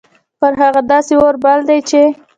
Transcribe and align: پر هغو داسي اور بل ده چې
پر 0.39 0.53
هغو 0.61 0.81
داسي 0.91 1.15
اور 1.21 1.35
بل 1.43 1.59
ده 1.67 1.77
چې 1.89 2.01